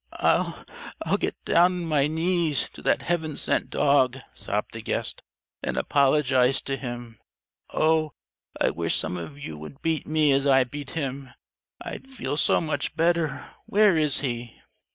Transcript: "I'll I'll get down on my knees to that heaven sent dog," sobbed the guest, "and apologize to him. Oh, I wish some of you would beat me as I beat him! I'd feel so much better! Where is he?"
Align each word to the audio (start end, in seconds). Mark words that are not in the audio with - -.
"I'll 0.17 0.65
I'll 1.05 1.17
get 1.17 1.35
down 1.45 1.73
on 1.73 1.85
my 1.85 2.07
knees 2.07 2.69
to 2.71 2.81
that 2.81 3.03
heaven 3.03 3.37
sent 3.37 3.69
dog," 3.69 4.17
sobbed 4.33 4.73
the 4.73 4.81
guest, 4.81 5.21
"and 5.61 5.77
apologize 5.77 6.59
to 6.63 6.75
him. 6.75 7.19
Oh, 7.71 8.13
I 8.59 8.71
wish 8.71 8.95
some 8.95 9.15
of 9.15 9.37
you 9.37 9.59
would 9.59 9.83
beat 9.83 10.07
me 10.07 10.31
as 10.31 10.47
I 10.47 10.63
beat 10.63 10.89
him! 10.97 11.29
I'd 11.79 12.07
feel 12.07 12.35
so 12.35 12.59
much 12.59 12.95
better! 12.95 13.45
Where 13.67 13.95
is 13.95 14.21
he?" 14.21 14.55